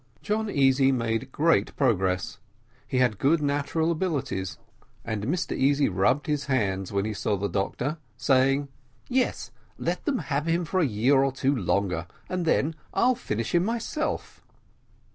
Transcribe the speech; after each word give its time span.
John 0.23 0.49
Easy 0.49 0.91
made 0.91 1.31
great 1.31 1.75
progress; 1.75 2.39
he 2.87 2.97
had 2.97 3.19
good 3.19 3.39
natural 3.39 3.91
abilities, 3.91 4.57
and 5.05 5.25
Mr 5.25 5.55
Easy 5.55 5.89
rubbed 5.89 6.25
his 6.25 6.45
hands 6.45 6.91
when 6.91 7.05
he 7.05 7.13
saw 7.13 7.37
the 7.37 7.47
doctor, 7.47 7.97
saying, 8.17 8.69
"Yes, 9.07 9.51
let 9.77 10.05
them 10.05 10.17
have 10.17 10.47
him 10.47 10.65
for 10.65 10.79
a 10.79 10.85
year 10.87 11.23
or 11.23 11.31
two 11.31 11.55
longer, 11.55 12.07
and 12.27 12.45
then 12.47 12.73
I'll 12.95 13.13
finish 13.13 13.53
him 13.53 13.63
myself." 13.63 14.41